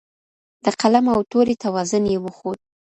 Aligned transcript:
د 0.63 0.65
قلم 0.81 1.05
او 1.15 1.19
تورې 1.31 1.55
توازن 1.63 2.03
یې 2.11 2.17
وښود 2.23 2.59